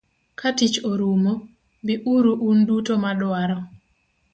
Katich 0.39 0.77
orumo, 0.91 1.33
bi 1.85 1.95
uru 2.15 2.31
un 2.49 2.57
duto 2.67 2.93
madwaro. 3.03 3.57